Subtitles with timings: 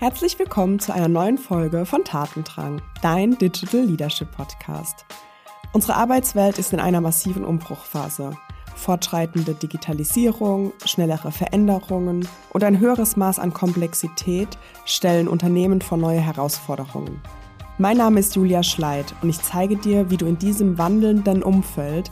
[0.00, 5.04] Herzlich willkommen zu einer neuen Folge von Tatendrang, dein Digital Leadership Podcast.
[5.74, 8.30] Unsere Arbeitswelt ist in einer massiven Umbruchphase.
[8.76, 17.20] Fortschreitende Digitalisierung, schnellere Veränderungen und ein höheres Maß an Komplexität stellen Unternehmen vor neue Herausforderungen.
[17.76, 22.10] Mein Name ist Julia Schleid und ich zeige dir, wie du in diesem wandelnden Umfeld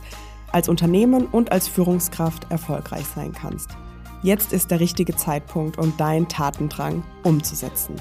[0.53, 3.79] als Unternehmen und als Führungskraft erfolgreich sein kannst.
[4.23, 7.95] Jetzt ist der richtige Zeitpunkt, um deinen Tatendrang umzusetzen.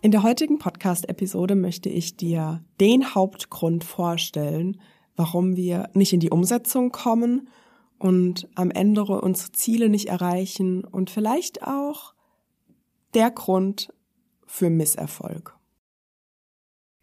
[0.00, 4.80] In der heutigen Podcast-Episode möchte ich dir den Hauptgrund vorstellen,
[5.16, 7.48] warum wir nicht in die Umsetzung kommen
[7.98, 12.14] und am Ende unsere Ziele nicht erreichen und vielleicht auch
[13.12, 13.92] der Grund
[14.46, 15.58] für Misserfolg.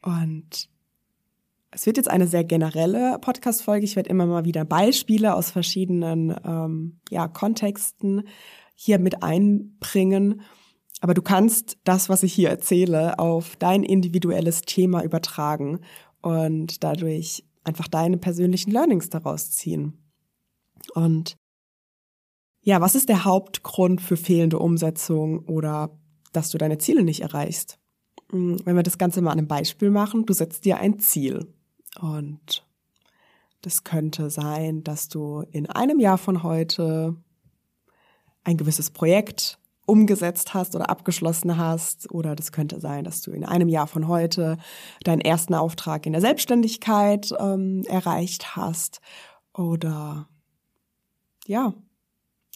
[0.01, 0.69] Und
[1.75, 3.83] es wird jetzt eine sehr generelle Podcast-Folge.
[3.83, 8.23] Ich werde immer mal wieder Beispiele aus verschiedenen ähm, ja, Kontexten
[8.75, 10.41] hier mit einbringen.
[11.01, 15.81] Aber du kannst das, was ich hier erzähle, auf dein individuelles Thema übertragen
[16.21, 20.13] und dadurch einfach deine persönlichen Learnings daraus ziehen.
[20.93, 21.35] Und
[22.61, 25.99] ja, was ist der Hauptgrund für fehlende Umsetzung oder
[26.31, 27.79] dass du deine Ziele nicht erreichst?
[28.31, 31.53] Hm, wenn wir das Ganze mal an einem Beispiel machen, du setzt dir ein Ziel.
[31.99, 32.65] Und
[33.61, 37.15] das könnte sein, dass du in einem Jahr von heute
[38.43, 42.11] ein gewisses Projekt umgesetzt hast oder abgeschlossen hast.
[42.11, 44.57] Oder das könnte sein, dass du in einem Jahr von heute
[45.03, 49.01] deinen ersten Auftrag in der Selbstständigkeit ähm, erreicht hast.
[49.53, 50.27] Oder
[51.45, 51.73] ja,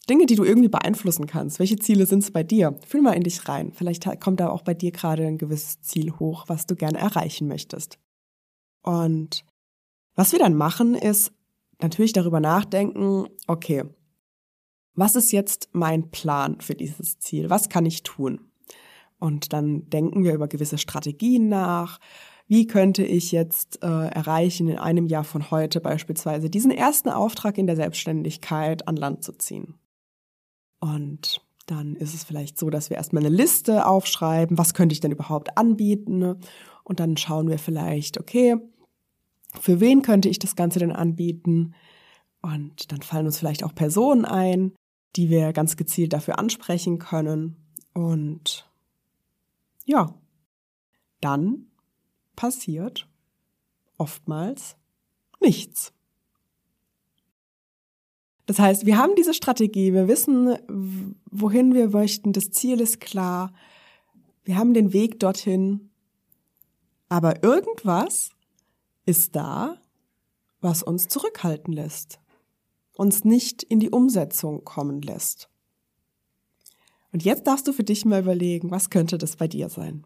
[0.09, 1.59] Dinge, die du irgendwie beeinflussen kannst.
[1.59, 2.79] Welche Ziele sind es bei dir?
[2.87, 3.71] Fühl mal in dich rein.
[3.73, 7.47] Vielleicht kommt da auch bei dir gerade ein gewisses Ziel hoch, was du gerne erreichen
[7.47, 7.99] möchtest.
[8.81, 9.45] Und
[10.15, 11.31] was wir dann machen, ist
[11.81, 13.83] natürlich darüber nachdenken, okay,
[14.95, 17.49] was ist jetzt mein Plan für dieses Ziel?
[17.49, 18.51] Was kann ich tun?
[19.17, 21.99] Und dann denken wir über gewisse Strategien nach.
[22.47, 27.57] Wie könnte ich jetzt äh, erreichen, in einem Jahr von heute beispielsweise diesen ersten Auftrag
[27.57, 29.75] in der Selbstständigkeit an Land zu ziehen?
[30.79, 34.99] Und dann ist es vielleicht so, dass wir erstmal eine Liste aufschreiben, was könnte ich
[34.99, 36.37] denn überhaupt anbieten?
[36.83, 38.55] Und dann schauen wir vielleicht, okay,
[39.59, 41.73] für wen könnte ich das Ganze denn anbieten?
[42.41, 44.73] Und dann fallen uns vielleicht auch Personen ein,
[45.15, 47.55] die wir ganz gezielt dafür ansprechen können.
[47.93, 48.69] Und
[49.85, 50.13] ja,
[51.21, 51.67] dann
[52.35, 53.07] passiert
[53.97, 54.77] oftmals
[55.41, 55.93] nichts.
[58.45, 60.57] Das heißt, wir haben diese Strategie, wir wissen,
[61.29, 63.53] wohin wir möchten, das Ziel ist klar,
[64.43, 65.89] wir haben den Weg dorthin
[67.09, 68.29] aber irgendwas
[69.05, 69.77] ist da,
[70.61, 72.19] was uns zurückhalten lässt,
[72.93, 75.49] uns nicht in die Umsetzung kommen lässt.
[77.11, 80.05] Und jetzt darfst du für dich mal überlegen, was könnte das bei dir sein?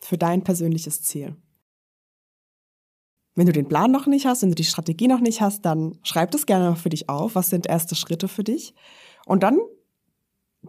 [0.00, 1.36] Für dein persönliches Ziel.
[3.34, 5.98] Wenn du den Plan noch nicht hast, wenn du die Strategie noch nicht hast, dann
[6.02, 7.34] schreib das gerne für dich auf.
[7.36, 8.74] Was sind erste Schritte für dich?
[9.26, 9.60] Und dann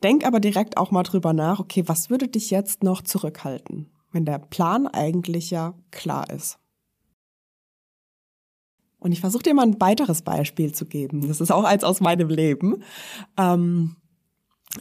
[0.03, 3.89] denk aber direkt auch mal drüber nach, okay, was würde dich jetzt noch zurückhalten?
[4.11, 6.59] wenn der Plan eigentlich ja klar ist.
[9.01, 11.27] Und ich versuche dir mal ein weiteres Beispiel zu geben.
[11.27, 12.83] Das ist auch eins aus meinem Leben.
[13.35, 13.95] Ähm,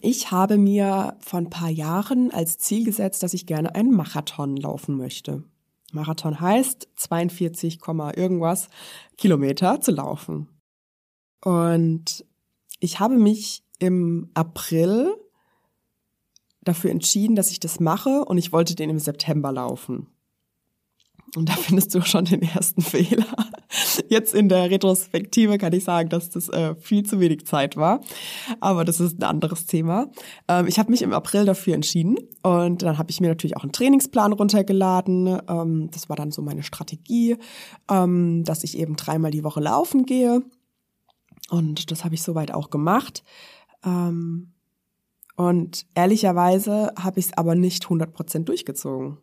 [0.03, 4.59] ich habe mir vor ein paar Jahren als Ziel gesetzt, dass ich gerne einen Marathon
[4.59, 5.45] laufen möchte.
[5.93, 7.81] Marathon heißt 42,
[8.15, 8.69] irgendwas
[9.17, 10.49] Kilometer zu laufen.
[11.43, 12.27] Und
[12.79, 15.15] ich habe mich im April
[16.61, 20.09] dafür entschieden, dass ich das mache und ich wollte den im September laufen.
[21.37, 23.27] Und da findest du schon den ersten Fehler.
[24.09, 28.01] Jetzt in der Retrospektive kann ich sagen, dass das äh, viel zu wenig Zeit war.
[28.61, 30.09] Aber das ist ein anderes Thema.
[30.49, 33.63] Ähm, ich habe mich im April dafür entschieden und dann habe ich mir natürlich auch
[33.63, 35.41] einen Trainingsplan runtergeladen.
[35.49, 37.37] Ähm, das war dann so meine Strategie,
[37.91, 40.43] ähm, dass ich eben dreimal die Woche laufen gehe.
[41.51, 43.23] Und das habe ich soweit auch gemacht.
[43.85, 44.53] Ähm,
[45.37, 49.19] und ehrlicherweise habe ich es aber nicht 100% durchgezogen.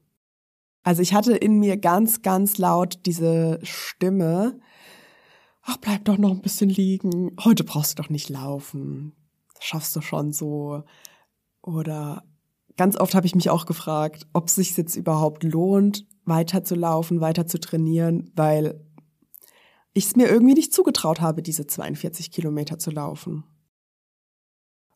[0.87, 4.57] Also ich hatte in mir ganz, ganz laut diese Stimme,
[5.61, 9.11] ach, bleib doch noch ein bisschen liegen, heute brauchst du doch nicht laufen,
[9.53, 10.83] das schaffst du schon so.
[11.61, 12.23] Oder
[12.77, 16.75] ganz oft habe ich mich auch gefragt, ob es sich jetzt überhaupt lohnt, weiter zu
[16.75, 18.79] laufen, weiter zu trainieren, weil
[19.91, 23.43] ich es mir irgendwie nicht zugetraut habe, diese 42 Kilometer zu laufen.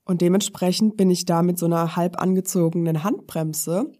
[0.05, 3.91] Und dementsprechend bin ich da mit so einer halb angezogenen Handbremse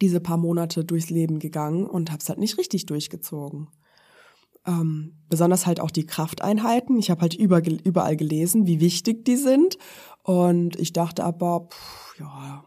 [0.00, 3.68] diese paar Monate durchs Leben gegangen und habe es halt nicht richtig durchgezogen.
[4.66, 6.98] Ähm, besonders halt auch die Krafteinheiten.
[6.98, 9.76] Ich habe halt über, überall gelesen, wie wichtig die sind.
[10.22, 12.64] Und ich dachte aber, pff, ja,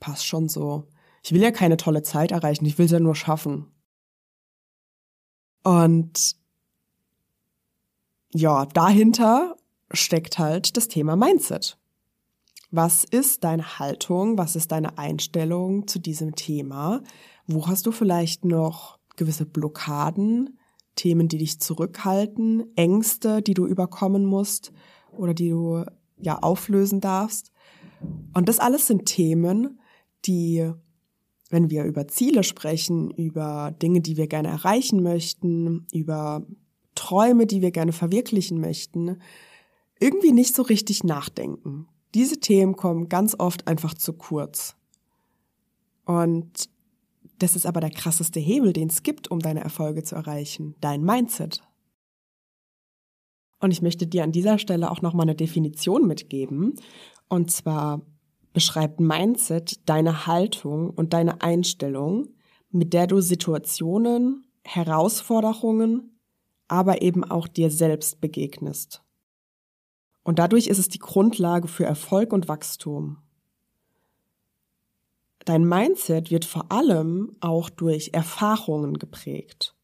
[0.00, 0.88] passt schon so.
[1.22, 3.66] Ich will ja keine tolle Zeit erreichen, ich will es ja nur schaffen.
[5.64, 6.36] Und
[8.32, 9.56] ja, dahinter
[9.90, 11.78] steckt halt das Thema Mindset.
[12.70, 14.38] Was ist deine Haltung?
[14.38, 17.02] Was ist deine Einstellung zu diesem Thema?
[17.46, 20.58] Wo hast du vielleicht noch gewisse Blockaden,
[20.96, 24.72] Themen, die dich zurückhalten, Ängste, die du überkommen musst
[25.12, 25.84] oder die du
[26.18, 27.52] ja auflösen darfst?
[28.34, 29.78] Und das alles sind Themen,
[30.26, 30.70] die,
[31.50, 36.44] wenn wir über Ziele sprechen, über Dinge, die wir gerne erreichen möchten, über
[36.94, 39.20] Träume, die wir gerne verwirklichen möchten,
[40.00, 41.88] irgendwie nicht so richtig nachdenken.
[42.16, 44.74] Diese Themen kommen ganz oft einfach zu kurz.
[46.06, 46.70] Und
[47.38, 51.02] das ist aber der krasseste Hebel, den es gibt, um deine Erfolge zu erreichen, dein
[51.02, 51.62] Mindset.
[53.60, 56.76] Und ich möchte dir an dieser Stelle auch nochmal eine Definition mitgeben.
[57.28, 58.00] Und zwar
[58.54, 62.28] beschreibt Mindset deine Haltung und deine Einstellung,
[62.70, 66.18] mit der du Situationen, Herausforderungen,
[66.66, 69.02] aber eben auch dir selbst begegnest.
[70.26, 73.18] Und dadurch ist es die Grundlage für Erfolg und Wachstum.
[75.44, 79.76] Dein Mindset wird vor allem auch durch Erfahrungen geprägt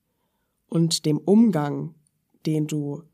[0.69, 1.95] und dem Umgang,
[2.45, 3.05] den du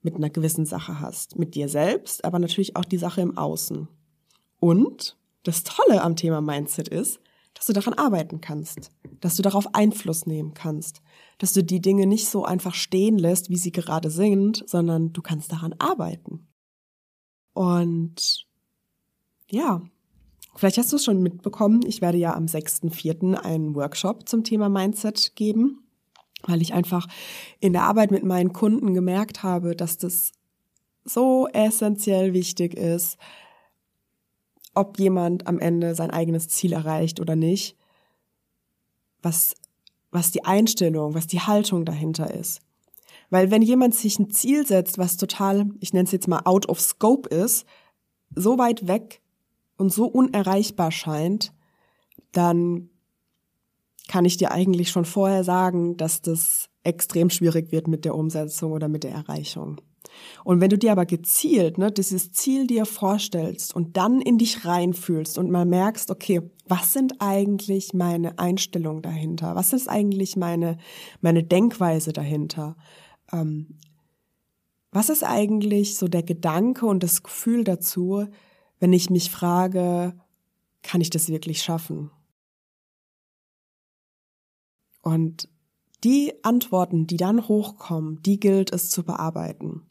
[0.00, 3.86] mit einer gewissen Sache hast, mit dir selbst, aber natürlich auch die Sache im Außen.
[4.58, 7.20] Und das Tolle am Thema Mindset ist,
[7.52, 11.02] dass du daran arbeiten kannst, dass du darauf Einfluss nehmen kannst,
[11.36, 15.20] dass du die Dinge nicht so einfach stehen lässt, wie sie gerade sind, sondern du
[15.20, 16.47] kannst daran arbeiten.
[17.58, 18.46] Und
[19.50, 19.82] ja,
[20.54, 23.34] vielleicht hast du es schon mitbekommen, ich werde ja am 6.4.
[23.34, 25.82] einen Workshop zum Thema Mindset geben,
[26.44, 27.08] weil ich einfach
[27.58, 30.30] in der Arbeit mit meinen Kunden gemerkt habe, dass das
[31.02, 33.18] so essentiell wichtig ist,
[34.76, 37.76] ob jemand am Ende sein eigenes Ziel erreicht oder nicht,
[39.20, 39.56] was,
[40.12, 42.60] was die Einstellung, was die Haltung dahinter ist.
[43.30, 46.68] Weil wenn jemand sich ein Ziel setzt, was total, ich nenne es jetzt mal out
[46.68, 47.66] of scope ist,
[48.34, 49.20] so weit weg
[49.76, 51.52] und so unerreichbar scheint,
[52.32, 52.90] dann
[54.08, 58.72] kann ich dir eigentlich schon vorher sagen, dass das extrem schwierig wird mit der Umsetzung
[58.72, 59.80] oder mit der Erreichung.
[60.44, 64.64] Und wenn du dir aber gezielt ne, dieses Ziel dir vorstellst und dann in dich
[64.64, 69.54] reinfühlst und mal merkst, okay, was sind eigentlich meine Einstellungen dahinter?
[69.54, 70.78] Was ist eigentlich meine,
[71.20, 72.76] meine Denkweise dahinter?
[73.32, 73.78] Ähm,
[74.90, 78.26] was ist eigentlich so der Gedanke und das Gefühl dazu,
[78.80, 80.14] wenn ich mich frage,
[80.82, 82.10] kann ich das wirklich schaffen?
[85.02, 85.48] Und
[86.04, 89.82] die Antworten, die dann hochkommen, die gilt es zu bearbeiten.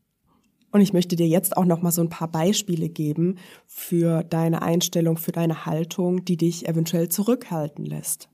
[0.71, 4.61] Und ich möchte dir jetzt auch noch mal so ein paar Beispiele geben für deine
[4.61, 8.29] Einstellung, für deine Haltung, die dich eventuell zurückhalten lässt.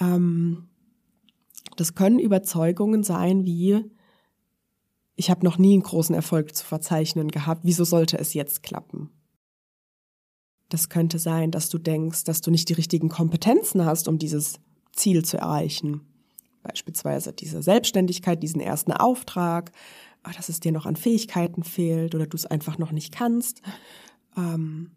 [0.00, 0.68] Ähm,
[1.76, 3.84] das können Überzeugungen sein wie,
[5.16, 9.10] ich habe noch nie einen großen Erfolg zu verzeichnen gehabt, wieso sollte es jetzt klappen?
[10.68, 14.60] Das könnte sein, dass du denkst, dass du nicht die richtigen Kompetenzen hast, um dieses
[14.92, 16.02] Ziel zu erreichen.
[16.62, 19.72] Beispielsweise diese Selbstständigkeit, diesen ersten Auftrag,
[20.22, 23.62] ah, dass es dir noch an Fähigkeiten fehlt oder du es einfach noch nicht kannst.
[24.36, 24.90] Ähm,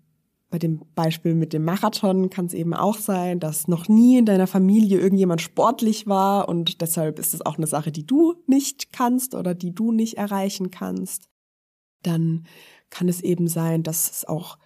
[0.49, 4.25] bei dem Beispiel mit dem Marathon kann es eben auch sein, dass noch nie in
[4.25, 8.91] deiner Familie irgendjemand sportlich war und deshalb ist es auch eine Sache, die du nicht
[8.91, 11.29] kannst oder die du nicht erreichen kannst.
[12.01, 12.47] Dann
[12.89, 14.57] kann es eben sein, dass es auch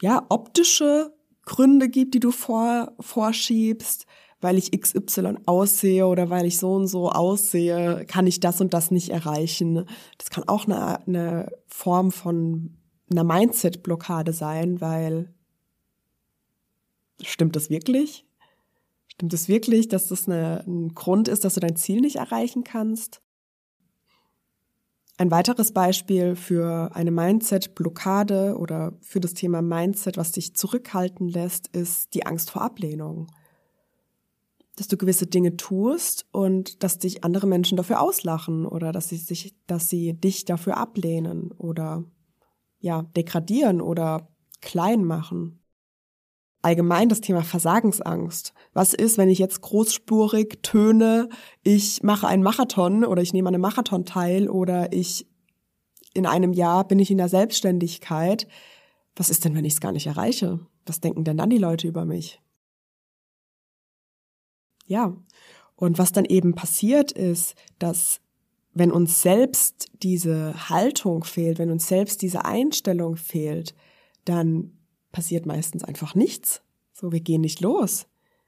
[0.00, 1.12] ja optische
[1.44, 4.06] Gründe gibt, die du vor, vorschiebst,
[4.40, 8.72] weil ich XY aussehe oder weil ich so und so aussehe, kann ich das und
[8.72, 9.86] das nicht erreichen.
[10.18, 12.76] Das kann auch eine, eine Form von
[13.14, 15.32] einer Mindset-Blockade sein, weil
[17.22, 18.26] stimmt das wirklich?
[19.06, 22.16] Stimmt es das wirklich, dass das eine, ein Grund ist, dass du dein Ziel nicht
[22.16, 23.20] erreichen kannst?
[25.16, 31.68] Ein weiteres Beispiel für eine Mindset-Blockade oder für das Thema Mindset, was dich zurückhalten lässt,
[31.68, 33.28] ist die Angst vor Ablehnung.
[34.74, 39.18] Dass du gewisse Dinge tust und dass dich andere Menschen dafür auslachen oder dass sie
[39.18, 42.02] sich, dass sie dich dafür ablehnen oder
[42.84, 44.28] ja, degradieren oder
[44.60, 45.58] klein machen.
[46.60, 48.52] Allgemein das Thema Versagensangst.
[48.74, 51.30] Was ist, wenn ich jetzt großspurig töne,
[51.62, 55.26] ich mache einen Marathon oder ich nehme an einem Marathon teil oder ich
[56.12, 58.46] in einem Jahr bin ich in der Selbstständigkeit.
[59.16, 60.60] Was ist denn, wenn ich es gar nicht erreiche?
[60.84, 62.42] Was denken denn dann die Leute über mich?
[64.84, 65.16] Ja.
[65.74, 68.20] Und was dann eben passiert ist, dass
[68.74, 73.74] wenn uns selbst diese Haltung fehlt, wenn uns selbst diese Einstellung fehlt,
[74.24, 74.72] dann
[75.12, 76.62] passiert meistens einfach nichts.
[76.92, 78.06] So, wir gehen nicht los.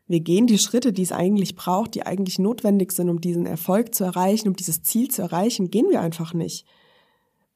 [0.09, 3.95] Wir gehen die Schritte, die es eigentlich braucht, die eigentlich notwendig sind, um diesen Erfolg
[3.95, 6.67] zu erreichen, um dieses Ziel zu erreichen, gehen wir einfach nicht.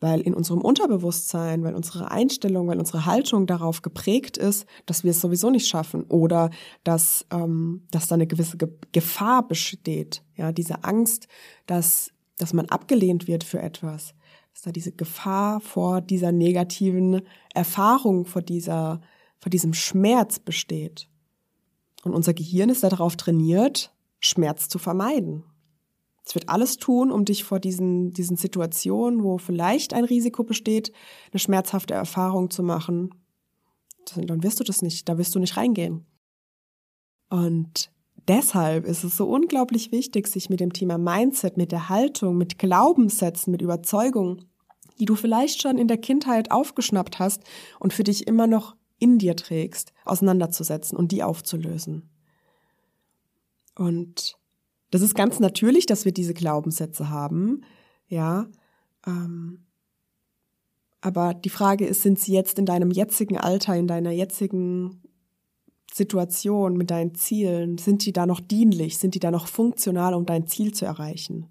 [0.01, 5.11] Weil in unserem Unterbewusstsein, weil unsere Einstellung, weil unsere Haltung darauf geprägt ist, dass wir
[5.11, 6.51] es sowieso nicht schaffen oder
[6.85, 10.23] dass, ähm, dass da eine gewisse Ge Gefahr besteht.
[10.37, 11.29] Ja, diese Angst,
[11.67, 14.15] dass, dass man abgelehnt wird für etwas.
[14.53, 17.23] Dass da diese Gefahr vor dieser negativen
[17.55, 19.01] Erfahrung, vor dieser,
[19.39, 21.09] vor diesem Schmerz besteht.
[22.03, 25.45] Und unser Gehirn ist darauf trainiert, Schmerz zu vermeiden.
[26.25, 30.93] Es wird alles tun, um dich vor diesen, diesen Situationen, wo vielleicht ein Risiko besteht,
[31.33, 33.15] eine schmerzhafte Erfahrung zu machen.
[34.15, 36.07] Dann wirst du das nicht, da wirst du nicht reingehen.
[37.29, 37.93] Und
[38.31, 42.61] deshalb ist es so unglaublich wichtig, sich mit dem Thema Mindset, mit der Haltung, mit
[42.61, 44.45] Glaubenssätzen, mit Überzeugungen,
[45.01, 47.43] die du vielleicht schon in der Kindheit aufgeschnappt hast
[47.81, 52.09] und für dich immer noch in dir trägst, auseinanderzusetzen und die aufzulösen.
[53.75, 54.39] Und
[54.93, 57.63] das ist ganz natürlich, dass wir diese Glaubenssätze haben,
[58.07, 58.47] ja.
[59.07, 59.67] Ähm,
[61.01, 65.03] aber die Frage ist, sind sie jetzt in deinem jetzigen Alter, in deiner jetzigen
[65.93, 70.27] Situation mit deinen Zielen, sind die da noch dienlich, sind die da noch funktional, um
[70.27, 71.47] dein Ziel zu erreichen?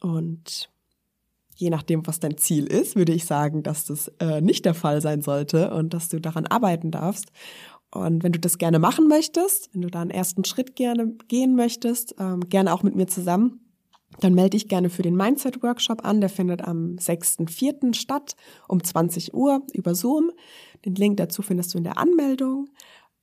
[0.00, 0.70] Und
[1.54, 5.00] je nachdem, was dein Ziel ist, würde ich sagen, dass das äh, nicht der Fall
[5.00, 7.32] sein sollte und dass du daran arbeiten darfst.
[7.90, 11.56] Und wenn du das gerne machen möchtest, wenn du da einen ersten Schritt gerne gehen
[11.56, 13.60] möchtest, ähm, gerne auch mit mir zusammen,
[14.20, 16.20] dann melde dich gerne für den Mindset Workshop an.
[16.20, 17.94] Der findet am 6.4.
[17.94, 18.36] statt
[18.68, 20.30] um 20 Uhr über Zoom.
[20.84, 22.68] Den Link dazu findest du in der Anmeldung.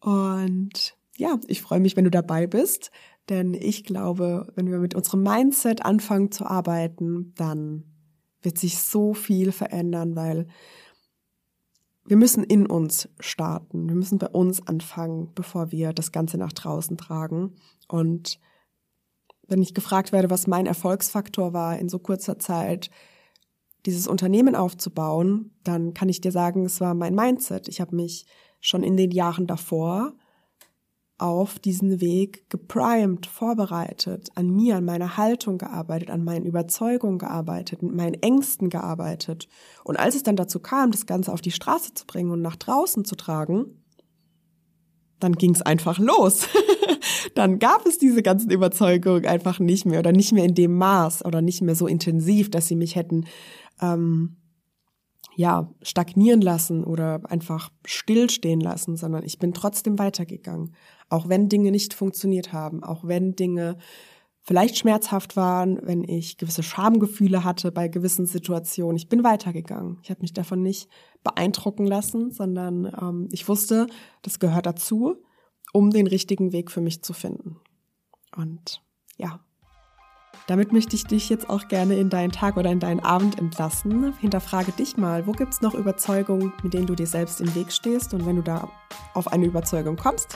[0.04, 2.92] Und ja, ich freue mich, wenn du dabei bist,
[3.30, 7.86] denn ich glaube, wenn wir mit unserem Mindset anfangen zu arbeiten, dann
[8.42, 10.48] wird sich so viel verändern, weil
[12.06, 13.88] wir müssen in uns starten.
[13.88, 17.56] Wir müssen bei uns anfangen, bevor wir das Ganze nach draußen tragen.
[17.88, 18.42] Und
[19.48, 22.90] wenn ich gefragt werde, was mein Erfolgsfaktor war, in so kurzer Zeit
[23.86, 27.70] dieses Unternehmen aufzubauen, dann kann ich dir sagen, es war mein Mindset.
[27.70, 28.26] Ich habe mich
[28.64, 30.14] schon in den Jahren davor
[31.18, 37.84] auf diesen Weg geprimed, vorbereitet, an mir, an meiner Haltung gearbeitet, an meinen Überzeugungen gearbeitet,
[37.84, 39.48] mit meinen Ängsten gearbeitet.
[39.84, 42.56] Und als es dann dazu kam, das Ganze auf die Straße zu bringen und nach
[42.56, 43.84] draußen zu tragen,
[45.20, 46.48] dann ging es einfach los.
[47.36, 51.26] dann gab es diese ganzen Überzeugungen einfach nicht mehr oder nicht mehr in dem Maß
[51.26, 53.26] oder nicht mehr so intensiv, dass sie mich hätten
[53.82, 54.38] ähm,
[55.36, 60.76] ja, stagnieren lassen oder einfach stillstehen lassen, sondern ich bin trotzdem weitergegangen.
[61.10, 63.78] Auch wenn Dinge nicht funktioniert haben, auch wenn Dinge
[64.44, 68.98] vielleicht schmerzhaft waren, wenn ich gewisse Schamgefühle hatte bei gewissen Situationen.
[68.98, 70.00] Ich bin weitergegangen.
[70.04, 70.90] Ich habe mich davon nicht
[71.24, 73.88] beeindrucken lassen, sondern ähm, ich wusste,
[74.22, 75.16] das gehört dazu,
[75.72, 77.58] um den richtigen Weg für mich zu finden.
[78.36, 78.84] Und
[79.18, 79.40] ja,
[80.48, 84.14] damit möchte ich dich jetzt auch gerne in deinen Tag oder in deinen Abend entlassen.
[84.20, 87.72] Hinterfrage dich mal, wo gibt es noch Überzeugungen, mit denen du dir selbst im Weg
[87.72, 88.14] stehst?
[88.14, 88.70] Und wenn du da
[89.14, 90.36] auf eine Überzeugung kommst,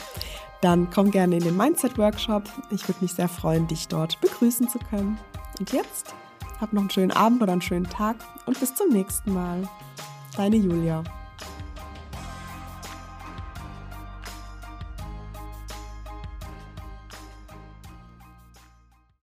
[0.60, 2.44] dann komm gerne in den Mindset-Workshop.
[2.70, 5.18] Ich würde mich sehr freuen, dich dort begrüßen zu können.
[5.58, 6.14] Und jetzt,
[6.60, 9.68] hab noch einen schönen Abend oder einen schönen Tag und bis zum nächsten Mal.
[10.36, 11.04] Deine Julia.